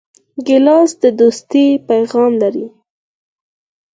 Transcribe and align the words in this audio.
ګیلاس 0.47 0.91
د 1.03 1.03
دوستۍ 1.19 1.67
پیغام 1.87 2.31
لري. 2.41 2.67